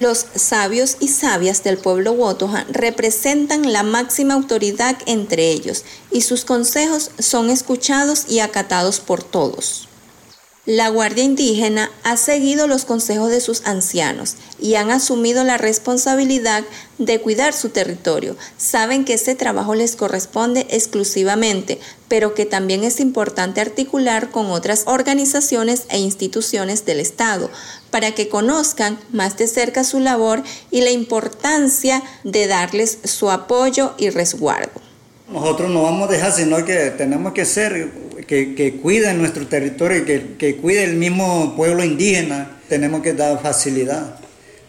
Los 0.02 0.26
sabios 0.34 0.96
y 0.98 1.06
sabias 1.06 1.62
del 1.62 1.78
pueblo 1.78 2.10
Wotoja 2.10 2.66
representan 2.68 3.72
la 3.72 3.84
máxima 3.84 4.34
autoridad 4.34 4.98
entre 5.06 5.50
ellos 5.50 5.84
y 6.10 6.22
sus 6.22 6.44
consejos 6.44 7.12
son 7.20 7.50
escuchados 7.50 8.24
y 8.28 8.40
acatados 8.40 8.98
por 8.98 9.22
todos. 9.22 9.86
La 10.64 10.90
Guardia 10.90 11.24
Indígena 11.24 11.90
ha 12.04 12.16
seguido 12.16 12.68
los 12.68 12.84
consejos 12.84 13.30
de 13.30 13.40
sus 13.40 13.66
ancianos 13.66 14.36
y 14.60 14.76
han 14.76 14.92
asumido 14.92 15.42
la 15.42 15.58
responsabilidad 15.58 16.62
de 16.98 17.20
cuidar 17.20 17.52
su 17.52 17.70
territorio. 17.70 18.36
Saben 18.58 19.04
que 19.04 19.14
ese 19.14 19.34
trabajo 19.34 19.74
les 19.74 19.96
corresponde 19.96 20.68
exclusivamente, 20.70 21.80
pero 22.06 22.34
que 22.34 22.46
también 22.46 22.84
es 22.84 23.00
importante 23.00 23.60
articular 23.60 24.30
con 24.30 24.52
otras 24.52 24.84
organizaciones 24.86 25.82
e 25.88 25.98
instituciones 25.98 26.84
del 26.84 27.00
Estado 27.00 27.50
para 27.90 28.12
que 28.12 28.28
conozcan 28.28 29.00
más 29.10 29.36
de 29.38 29.48
cerca 29.48 29.82
su 29.82 29.98
labor 29.98 30.44
y 30.70 30.82
la 30.82 30.90
importancia 30.92 32.04
de 32.22 32.46
darles 32.46 33.00
su 33.02 33.32
apoyo 33.32 33.94
y 33.98 34.10
resguardo. 34.10 34.80
Nosotros 35.28 35.70
no 35.70 35.82
vamos 35.82 36.08
a 36.08 36.12
dejar, 36.12 36.30
sino 36.30 36.64
que 36.64 36.90
tenemos 36.90 37.32
que 37.32 37.46
ser 37.46 38.11
que, 38.32 38.54
que 38.54 38.76
cuiden 38.76 39.18
nuestro 39.18 39.46
territorio 39.46 40.06
que, 40.06 40.36
que 40.38 40.56
cuide 40.56 40.84
el 40.84 40.96
mismo 40.96 41.54
pueblo 41.54 41.84
indígena, 41.84 42.50
tenemos 42.66 43.02
que 43.02 43.12
dar 43.12 43.38
facilidad 43.42 44.14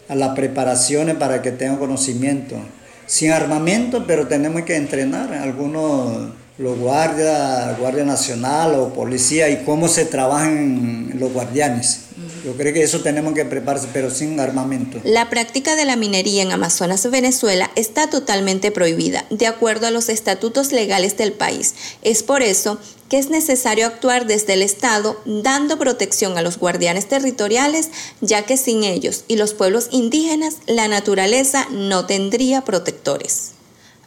a 0.09 0.15
las 0.15 0.35
preparaciones 0.35 1.15
para 1.15 1.41
que 1.41 1.53
tengan 1.53 1.77
conocimiento. 1.77 2.57
Sin 3.05 3.31
armamento, 3.31 4.05
pero 4.05 4.27
tenemos 4.27 4.63
que 4.63 4.75
entrenar 4.75 5.33
a 5.33 5.43
algunos, 5.43 6.31
los 6.57 6.77
guardias, 6.77 7.79
Guardia 7.79 8.03
Nacional 8.03 8.75
o 8.75 8.93
policía 8.93 9.47
y 9.47 9.63
cómo 9.63 9.87
se 9.87 10.03
trabajan 10.03 11.13
los 11.17 11.31
guardianes. 11.31 12.02
Yo 12.43 12.53
creo 12.57 12.73
que 12.73 12.83
eso 12.83 12.99
tenemos 12.99 13.33
que 13.33 13.45
prepararse, 13.45 13.87
pero 13.93 14.09
sin 14.09 14.37
armamento. 14.39 14.99
La 15.05 15.29
práctica 15.29 15.77
de 15.77 15.85
la 15.85 15.95
minería 15.95 16.43
en 16.43 16.51
Amazonas, 16.51 17.09
Venezuela, 17.09 17.71
está 17.75 18.09
totalmente 18.09 18.69
prohibida, 18.71 19.25
de 19.29 19.47
acuerdo 19.47 19.87
a 19.87 19.91
los 19.91 20.09
estatutos 20.09 20.73
legales 20.73 21.15
del 21.15 21.31
país. 21.31 21.73
Es 22.01 22.21
por 22.21 22.41
eso 22.41 22.79
que 23.07 23.17
es 23.17 23.29
necesario 23.29 23.85
actuar 23.85 24.25
desde 24.25 24.53
el 24.53 24.61
Estado 24.61 25.21
dando 25.25 25.77
protección 25.77 26.37
a 26.37 26.41
los 26.41 26.57
guardianes 26.57 27.07
territoriales, 27.07 27.89
ya 28.19 28.45
que 28.45 28.57
sin 28.57 28.83
ellos 28.83 29.23
y 29.27 29.37
los 29.37 29.53
pueblos 29.53 29.87
indígenas 29.91 30.57
la 30.67 30.87
naturaleza 30.87 31.67
no 31.71 32.05
tendría 32.05 32.61
protectores. 32.65 33.51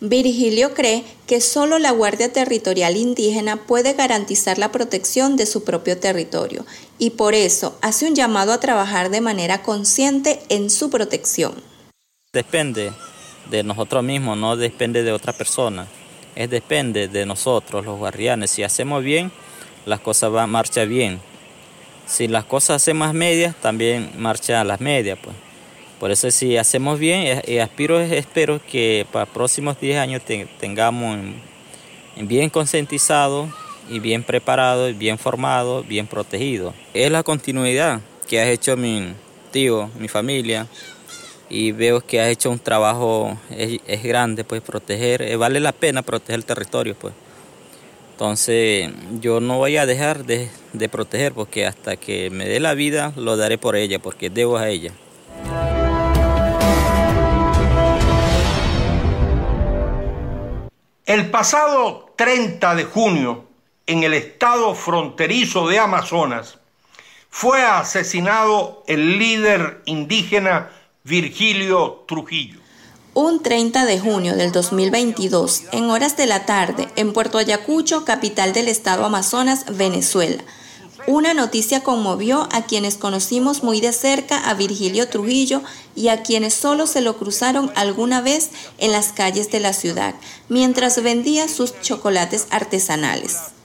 Virgilio 0.00 0.74
cree 0.74 1.04
que 1.26 1.40
solo 1.40 1.78
la 1.78 1.90
Guardia 1.90 2.30
Territorial 2.30 2.98
Indígena 2.98 3.64
puede 3.66 3.94
garantizar 3.94 4.58
la 4.58 4.70
protección 4.70 5.36
de 5.36 5.46
su 5.46 5.64
propio 5.64 5.96
territorio 5.96 6.66
y 6.98 7.10
por 7.10 7.34
eso 7.34 7.78
hace 7.82 8.08
un 8.08 8.14
llamado 8.14 8.52
a 8.52 8.60
trabajar 8.60 9.10
de 9.10 9.20
manera 9.20 9.62
consciente 9.62 10.40
en 10.48 10.70
su 10.70 10.90
protección. 10.90 11.54
Depende 12.32 12.92
de 13.50 13.62
nosotros 13.62 14.02
mismos, 14.02 14.36
no 14.36 14.56
depende 14.56 15.02
de 15.02 15.12
otra 15.12 15.32
persona. 15.32 15.86
Es 16.34 16.50
depende 16.50 17.08
de 17.08 17.24
nosotros, 17.24 17.84
los 17.84 17.98
guardianes. 17.98 18.50
Si 18.50 18.62
hacemos 18.62 19.02
bien, 19.02 19.32
las 19.86 20.00
cosas 20.00 20.30
van 20.30 20.50
marcha 20.50 20.84
bien. 20.84 21.20
Si 22.06 22.28
las 22.28 22.44
cosas 22.44 22.82
hacemos 22.82 23.12
medias, 23.14 23.56
también 23.56 24.12
marcha 24.16 24.62
las 24.64 24.80
medias, 24.80 25.18
pues. 25.22 25.34
Por 25.98 26.10
eso 26.10 26.30
si 26.30 26.58
hacemos 26.58 26.98
bien, 26.98 27.22
eh, 27.22 27.42
eh, 27.46 27.62
aspiro, 27.62 27.98
espero 28.00 28.60
que 28.62 29.06
para 29.10 29.24
los 29.24 29.32
próximos 29.32 29.80
10 29.80 29.98
años 29.98 30.22
tengamos 30.60 31.18
bien 32.16 32.50
concientizado 32.50 33.48
y 33.88 34.00
bien 34.00 34.22
preparado, 34.22 34.92
bien 34.94 35.18
formado, 35.18 35.82
bien 35.82 36.06
protegido. 36.06 36.74
Es 36.94 37.10
la 37.10 37.22
continuidad 37.22 38.00
que 38.28 38.40
ha 38.40 38.50
hecho 38.50 38.76
mi 38.76 39.14
tío, 39.50 39.90
mi 39.98 40.08
familia, 40.08 40.66
y 41.48 41.72
veo 41.72 42.00
que 42.00 42.20
ha 42.20 42.28
hecho 42.28 42.50
un 42.50 42.58
trabajo, 42.58 43.38
es, 43.50 44.02
grande, 44.02 44.44
pues 44.44 44.62
proteger, 44.62 45.22
eh, 45.22 45.36
vale 45.36 45.60
la 45.60 45.72
pena 45.72 46.02
proteger 46.02 46.36
el 46.36 46.44
territorio, 46.44 46.94
pues. 46.94 47.14
Entonces 48.12 48.90
yo 49.20 49.40
no 49.40 49.58
voy 49.58 49.76
a 49.76 49.84
dejar 49.84 50.24
de, 50.24 50.48
de 50.72 50.88
proteger 50.88 51.34
porque 51.34 51.66
hasta 51.66 51.96
que 51.96 52.30
me 52.30 52.48
dé 52.48 52.60
la 52.60 52.72
vida 52.72 53.12
lo 53.16 53.36
daré 53.36 53.58
por 53.58 53.76
ella, 53.76 53.98
porque 53.98 54.30
debo 54.30 54.56
a 54.56 54.68
ella. 54.68 54.92
El 61.04 61.30
pasado 61.30 62.10
30 62.16 62.74
de 62.74 62.84
junio, 62.84 63.44
en 63.86 64.02
el 64.02 64.14
estado 64.14 64.74
fronterizo 64.74 65.68
de 65.68 65.78
Amazonas, 65.78 66.58
fue 67.30 67.62
asesinado 67.62 68.82
el 68.86 69.18
líder 69.18 69.82
indígena 69.84 70.70
Virgilio 71.04 72.04
Trujillo. 72.08 72.58
Un 73.14 73.42
30 73.42 73.84
de 73.86 73.98
junio 74.00 74.36
del 74.36 74.52
2022, 74.52 75.64
en 75.72 75.90
horas 75.90 76.16
de 76.16 76.26
la 76.26 76.46
tarde, 76.46 76.88
en 76.96 77.12
Puerto 77.12 77.38
Ayacucho, 77.38 78.04
capital 78.04 78.52
del 78.52 78.68
estado 78.68 79.04
Amazonas, 79.04 79.64
Venezuela, 79.76 80.42
una 81.06 81.34
noticia 81.34 81.84
conmovió 81.84 82.48
a 82.50 82.62
quienes 82.62 82.96
conocimos 82.96 83.62
muy 83.62 83.80
de 83.80 83.92
cerca 83.92 84.50
a 84.50 84.54
Virgilio 84.54 85.08
Trujillo 85.08 85.62
y 85.94 86.08
a 86.08 86.22
quienes 86.24 86.54
solo 86.54 86.88
se 86.88 87.00
lo 87.00 87.16
cruzaron 87.16 87.70
alguna 87.76 88.20
vez 88.20 88.50
en 88.78 88.90
las 88.90 89.12
calles 89.12 89.50
de 89.52 89.60
la 89.60 89.72
ciudad, 89.72 90.16
mientras 90.48 91.00
vendía 91.00 91.46
sus 91.46 91.80
chocolates 91.80 92.48
artesanales. 92.50 93.55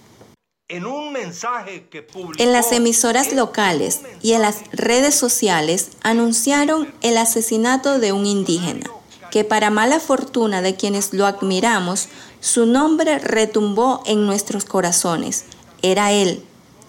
En, 0.72 0.86
un 0.86 1.12
mensaje 1.12 1.88
que 1.90 2.08
en 2.38 2.54
las 2.54 2.72
emisoras 2.72 3.34
locales 3.34 4.02
y 4.22 4.34
en 4.34 4.42
las 4.42 4.64
redes 4.72 5.16
sociales 5.16 5.92
anunciaron 6.02 6.94
el 7.02 7.18
asesinato 7.18 8.00
de 8.00 8.14
un 8.14 8.26
indígena, 8.26 8.90
que 9.32 9.44
para 9.44 9.70
mala 9.70 10.00
fortuna 10.00 10.62
de 10.62 10.76
quienes 10.76 11.14
lo 11.14 11.26
admiramos, 11.26 12.08
su 12.40 12.66
nombre 12.66 13.20
retumbó 13.20 14.02
en 14.06 14.26
nuestros 14.26 14.64
corazones. 14.64 15.44
Era 15.82 16.14
él, 16.14 16.42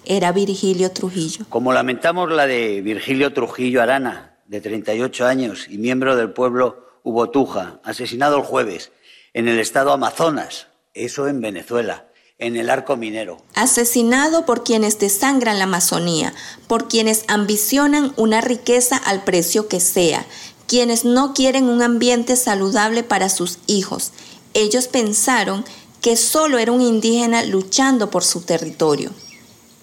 era 0.04 0.30
Virgilio 0.30 0.92
Trujillo. 0.92 1.44
Como 1.48 1.72
lamentamos 1.72 2.30
la 2.30 2.46
de 2.46 2.82
Virgilio 2.82 3.32
Trujillo 3.32 3.82
Arana, 3.82 4.36
de 4.46 4.60
38 4.60 5.26
años 5.26 5.66
y 5.68 5.78
miembro 5.78 6.14
del 6.14 6.32
pueblo 6.32 6.86
Ubotuja, 7.02 7.80
asesinado 7.82 8.36
el 8.36 8.44
jueves 8.44 8.92
en 9.34 9.48
el 9.48 9.58
estado 9.58 9.92
Amazonas, 9.92 10.68
eso 10.94 11.26
en 11.26 11.40
Venezuela, 11.40 12.06
en 12.42 12.56
el 12.56 12.70
arco 12.70 12.96
minero. 12.96 13.38
Asesinado 13.54 14.44
por 14.44 14.64
quienes 14.64 14.98
desangran 14.98 15.58
la 15.58 15.64
Amazonía, 15.64 16.34
por 16.66 16.88
quienes 16.88 17.24
ambicionan 17.28 18.12
una 18.16 18.40
riqueza 18.40 18.96
al 18.96 19.24
precio 19.24 19.68
que 19.68 19.80
sea, 19.80 20.26
quienes 20.66 21.04
no 21.04 21.34
quieren 21.34 21.68
un 21.68 21.82
ambiente 21.82 22.36
saludable 22.36 23.02
para 23.02 23.28
sus 23.28 23.58
hijos. 23.66 24.12
Ellos 24.54 24.88
pensaron 24.88 25.64
que 26.00 26.16
solo 26.16 26.58
era 26.58 26.72
un 26.72 26.82
indígena 26.82 27.44
luchando 27.44 28.10
por 28.10 28.24
su 28.24 28.40
territorio. 28.40 29.10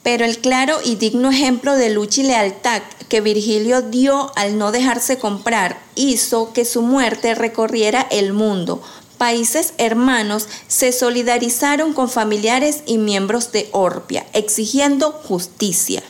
Pero 0.04 0.26
el 0.26 0.40
claro 0.40 0.78
y 0.84 0.96
digno 0.96 1.30
ejemplo 1.30 1.76
de 1.76 1.90
lucha 1.90 2.22
y 2.22 2.26
lealtad 2.26 2.82
que 3.10 3.22
Virgilio 3.22 3.82
dio 3.82 4.32
al 4.36 4.58
no 4.58 4.72
dejarse 4.72 5.18
comprar 5.18 5.82
hizo 5.96 6.54
que 6.54 6.66
su 6.66 6.82
muerte 6.82 7.36
recorriera 7.36 8.08
el 8.10 8.34
mundo. 8.34 8.82
Países 9.20 9.74
hermanos 9.78 10.48
se 10.70 10.94
solidarizaron 10.94 11.92
con 11.92 12.10
familiares 12.10 12.84
y 12.86 12.98
miembros 12.98 13.52
de 13.52 13.68
Orpia, 13.74 14.26
exigiendo 14.32 15.12
justicia. 15.12 16.02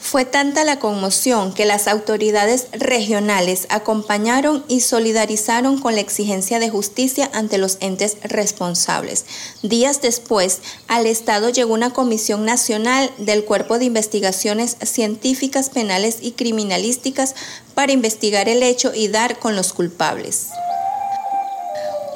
Fue 0.00 0.24
tanta 0.24 0.64
la 0.64 0.80
conmoción 0.80 1.54
que 1.54 1.64
las 1.64 1.86
autoridades 1.86 2.66
regionales 2.72 3.68
acompañaron 3.70 4.64
y 4.66 4.80
solidarizaron 4.80 5.80
con 5.80 5.94
la 5.94 6.00
exigencia 6.00 6.58
de 6.58 6.68
justicia 6.68 7.30
ante 7.32 7.56
los 7.56 7.78
entes 7.78 8.16
responsables. 8.24 9.26
Días 9.62 10.02
después, 10.02 10.58
al 10.88 11.06
Estado 11.06 11.50
llegó 11.50 11.72
una 11.72 11.92
comisión 11.92 12.44
nacional 12.44 13.12
del 13.18 13.44
Cuerpo 13.44 13.78
de 13.78 13.84
Investigaciones 13.84 14.76
Científicas, 14.82 15.70
Penales 15.70 16.18
y 16.20 16.32
Criminalísticas 16.32 17.36
para 17.76 17.92
investigar 17.92 18.48
el 18.48 18.64
hecho 18.64 18.92
y 18.92 19.06
dar 19.06 19.38
con 19.38 19.54
los 19.54 19.72
culpables. 19.72 20.48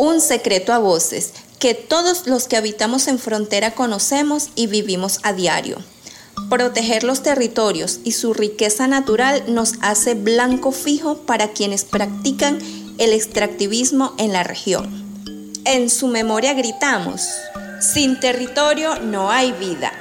Un 0.02 0.22
secreto 0.22 0.72
a 0.72 0.78
voces 0.78 1.34
que 1.58 1.74
todos 1.74 2.26
los 2.26 2.48
que 2.48 2.56
habitamos 2.56 3.06
en 3.06 3.18
frontera 3.18 3.72
conocemos 3.72 4.48
y 4.54 4.66
vivimos 4.66 5.18
a 5.24 5.34
diario. 5.34 5.76
Proteger 6.48 7.04
los 7.04 7.22
territorios 7.22 8.00
y 8.02 8.12
su 8.12 8.32
riqueza 8.32 8.86
natural 8.86 9.44
nos 9.48 9.74
hace 9.82 10.14
blanco 10.14 10.72
fijo 10.72 11.18
para 11.26 11.48
quienes 11.48 11.84
practican 11.84 12.60
el 12.96 13.12
extractivismo 13.12 14.14
en 14.16 14.32
la 14.32 14.42
región. 14.42 14.88
En 15.66 15.90
su 15.90 16.06
memoria 16.06 16.54
gritamos, 16.54 17.28
sin 17.82 18.18
territorio 18.20 18.98
no 19.00 19.30
hay 19.30 19.52
vida. 19.52 19.92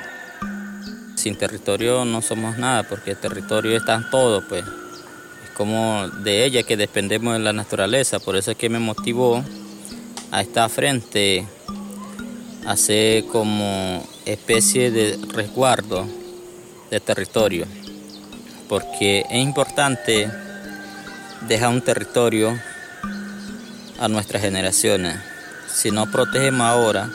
Sin 1.15 1.37
territorio 1.37 2.05
no 2.05 2.21
somos 2.21 2.57
nada 2.57 2.83
porque 2.83 3.11
el 3.11 3.17
territorio 3.17 3.75
está 3.75 3.95
en 3.95 4.09
todo, 4.09 4.47
pues. 4.47 4.63
Es 4.63 5.49
como 5.57 6.07
de 6.23 6.45
ella 6.45 6.63
que 6.63 6.77
dependemos 6.77 7.33
de 7.33 7.39
la 7.39 7.51
naturaleza, 7.51 8.19
por 8.19 8.37
eso 8.37 8.51
es 8.51 8.57
que 8.57 8.69
me 8.69 8.79
motivó 8.79 9.43
a 10.31 10.41
estar 10.41 10.69
frente, 10.69 11.47
ser 12.75 13.25
como 13.25 14.03
especie 14.25 14.91
de 14.91 15.19
resguardo 15.33 16.05
de 16.91 16.99
territorio, 16.99 17.65
porque 18.67 19.25
es 19.29 19.37
importante 19.37 20.29
dejar 21.47 21.69
un 21.69 21.81
territorio 21.81 22.59
a 23.99 24.07
nuestras 24.07 24.41
generaciones. 24.41 25.17
Si 25.67 25.91
no 25.91 26.11
protegemos 26.11 26.61
ahora, 26.61 27.09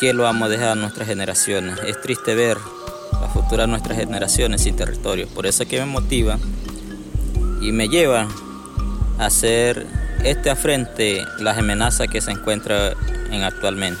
¿qué 0.00 0.12
lo 0.12 0.24
vamos 0.24 0.46
a 0.46 0.50
dejar 0.50 0.68
a 0.70 0.74
nuestras 0.74 1.08
generaciones? 1.08 1.78
Es 1.86 2.00
triste 2.00 2.34
ver 2.34 2.58
la 3.20 3.28
futura 3.28 3.62
de 3.62 3.68
nuestras 3.68 3.98
generaciones 3.98 4.62
sin 4.62 4.76
territorio. 4.76 5.28
Por 5.28 5.46
eso 5.46 5.62
es 5.62 5.68
que 5.68 5.80
me 5.80 5.86
motiva 5.86 6.38
y 7.60 7.72
me 7.72 7.88
lleva 7.88 8.28
a 9.18 9.26
hacer 9.26 9.86
este 10.30 10.50
afrente 10.50 11.24
las 11.38 11.58
amenazas 11.58 12.08
que 12.08 12.20
se 12.20 12.30
encuentran 12.30 12.94
en 13.30 13.42
actualmente. 13.42 14.00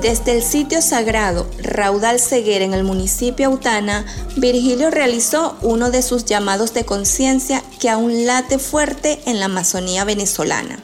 Desde 0.00 0.36
el 0.36 0.42
sitio 0.42 0.82
sagrado 0.82 1.50
Raudal 1.62 2.20
Ceguera 2.20 2.64
en 2.64 2.74
el 2.74 2.84
municipio 2.84 3.48
Autana, 3.48 4.06
Virgilio 4.36 4.90
realizó 4.90 5.58
uno 5.62 5.90
de 5.90 6.02
sus 6.02 6.24
llamados 6.24 6.72
de 6.74 6.84
conciencia 6.84 7.62
que 7.80 7.90
aún 7.90 8.24
late 8.24 8.58
fuerte 8.58 9.20
en 9.26 9.40
la 9.40 9.46
Amazonía 9.46 10.04
venezolana. 10.04 10.78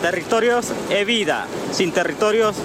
Territorios 0.00 0.66
es 0.90 1.06
vida, 1.06 1.46
sin 1.72 1.92
territorios 1.92 2.56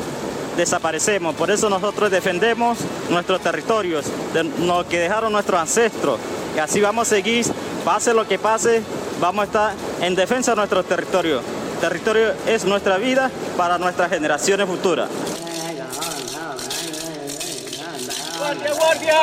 desaparecemos, 0.55 1.35
por 1.35 1.51
eso 1.51 1.69
nosotros 1.69 2.09
defendemos 2.09 2.79
nuestros 3.09 3.41
territorios, 3.41 4.05
de 4.33 4.43
lo 4.43 4.87
que 4.87 4.97
dejaron 4.97 5.33
nuestros 5.33 5.59
ancestros, 5.59 6.19
y 6.55 6.59
así 6.59 6.81
vamos 6.81 7.07
a 7.07 7.09
seguir, 7.15 7.45
pase 7.85 8.13
lo 8.13 8.27
que 8.27 8.39
pase, 8.39 8.81
vamos 9.19 9.41
a 9.41 9.45
estar 9.45 9.73
en 10.01 10.15
defensa 10.15 10.51
de 10.51 10.57
nuestro 10.57 10.83
territorio. 10.83 11.41
territorio 11.81 12.33
es 12.47 12.65
nuestra 12.65 12.97
vida 12.97 13.29
para 13.55 13.77
nuestras 13.77 14.09
generaciones 14.09 14.67
futuras. 14.67 15.09
Guardia, 18.39 18.73
guardia. 18.73 19.15